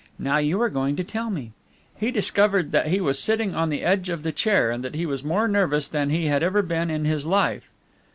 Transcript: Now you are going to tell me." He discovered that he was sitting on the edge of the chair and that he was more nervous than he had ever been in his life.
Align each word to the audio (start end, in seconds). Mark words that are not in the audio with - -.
Now 0.17 0.37
you 0.37 0.59
are 0.63 0.69
going 0.71 0.95
to 0.95 1.03
tell 1.03 1.29
me." 1.29 1.51
He 1.95 2.09
discovered 2.09 2.71
that 2.71 2.87
he 2.87 2.99
was 2.99 3.19
sitting 3.19 3.53
on 3.53 3.69
the 3.69 3.83
edge 3.83 4.09
of 4.09 4.23
the 4.23 4.31
chair 4.31 4.71
and 4.71 4.83
that 4.83 4.95
he 4.95 5.05
was 5.05 5.23
more 5.23 5.47
nervous 5.47 5.87
than 5.87 6.09
he 6.09 6.25
had 6.25 6.41
ever 6.41 6.63
been 6.63 6.89
in 6.89 7.05
his 7.05 7.23
life. 7.23 7.69